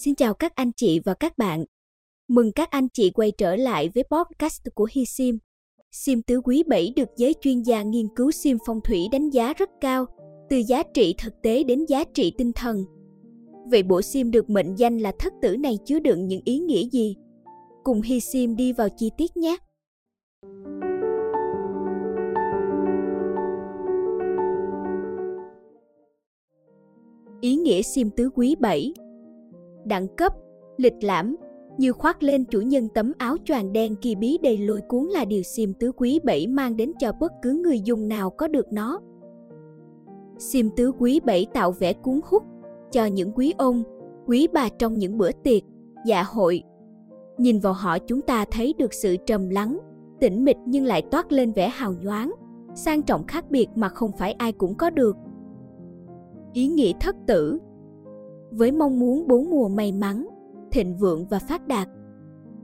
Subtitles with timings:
[0.00, 1.64] Xin chào các anh chị và các bạn.
[2.28, 5.38] Mừng các anh chị quay trở lại với podcast của Hi Sim.
[5.92, 9.54] Sim tứ quý 7 được giới chuyên gia nghiên cứu sim phong thủy đánh giá
[9.54, 10.06] rất cao,
[10.50, 12.84] từ giá trị thực tế đến giá trị tinh thần.
[13.70, 16.88] Vậy bộ sim được mệnh danh là thất tử này chứa đựng những ý nghĩa
[16.92, 17.16] gì?
[17.84, 19.56] Cùng Hi Sim đi vào chi tiết nhé.
[27.40, 28.92] Ý nghĩa sim tứ quý 7
[29.88, 30.32] Đẳng cấp,
[30.76, 31.36] lịch lãm,
[31.78, 35.24] như khoác lên chủ nhân tấm áo choàng đen kỳ bí đầy lôi cuốn là
[35.24, 38.72] điều sim tứ quý bảy mang đến cho bất cứ người dùng nào có được
[38.72, 39.00] nó.
[40.38, 42.42] Sim tứ quý bảy tạo vẻ cuốn hút
[42.92, 43.82] cho những quý ông,
[44.26, 45.62] quý bà trong những bữa tiệc,
[46.06, 46.62] dạ hội.
[47.38, 49.78] Nhìn vào họ chúng ta thấy được sự trầm lắng,
[50.20, 52.32] tĩnh mịch nhưng lại toát lên vẻ hào nhoáng,
[52.74, 55.16] sang trọng khác biệt mà không phải ai cũng có được.
[56.52, 57.58] Ý nghĩa thất tử
[58.50, 60.26] với mong muốn bốn mùa may mắn,
[60.70, 61.88] thịnh vượng và phát đạt.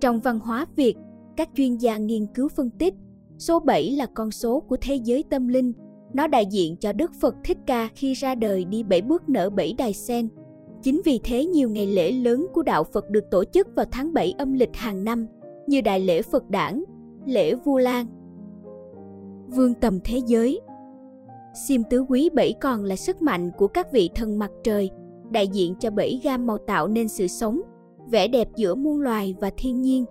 [0.00, 0.96] Trong văn hóa Việt,
[1.36, 2.94] các chuyên gia nghiên cứu phân tích,
[3.38, 5.72] số 7 là con số của thế giới tâm linh.
[6.14, 9.50] Nó đại diện cho Đức Phật Thích Ca khi ra đời đi bảy bước nở
[9.50, 10.28] bảy đài sen.
[10.82, 14.12] Chính vì thế nhiều ngày lễ lớn của đạo Phật được tổ chức vào tháng
[14.12, 15.26] 7 âm lịch hàng năm,
[15.66, 16.84] như đại lễ Phật đản,
[17.26, 18.06] lễ Vu Lan.
[19.48, 20.60] Vương tầm thế giới
[21.54, 24.90] Sim tứ quý bảy còn là sức mạnh của các vị thần mặt trời,
[25.30, 27.60] đại diện cho bảy gam màu tạo nên sự sống,
[28.10, 30.04] vẻ đẹp giữa muôn loài và thiên nhiên.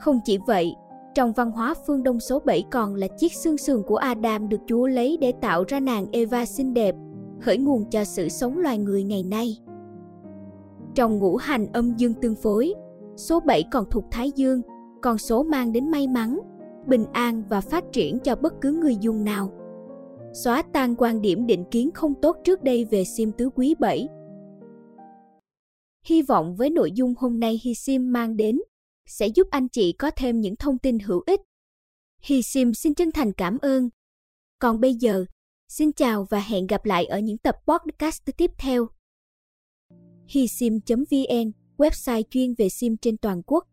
[0.00, 0.74] Không chỉ vậy,
[1.14, 4.60] trong văn hóa phương Đông số 7 còn là chiếc xương sườn của Adam được
[4.66, 6.94] Chúa lấy để tạo ra nàng Eva xinh đẹp,
[7.40, 9.58] khởi nguồn cho sự sống loài người ngày nay.
[10.94, 12.74] Trong ngũ hành âm dương tương phối,
[13.16, 14.62] số 7 còn thuộc Thái Dương,
[15.02, 16.38] con số mang đến may mắn,
[16.86, 19.50] bình an và phát triển cho bất cứ người dùng nào.
[20.32, 24.08] Xóa tan quan điểm định kiến không tốt trước đây về sim tứ quý 7,
[26.06, 28.58] Hy vọng với nội dung hôm nay HiSim mang đến
[29.06, 31.40] sẽ giúp anh chị có thêm những thông tin hữu ích.
[32.22, 33.88] HiSim xin chân thành cảm ơn.
[34.58, 35.24] Còn bây giờ,
[35.68, 38.88] xin chào và hẹn gặp lại ở những tập podcast tiếp theo.
[40.26, 43.64] HiSim.vn, website chuyên về sim trên toàn quốc.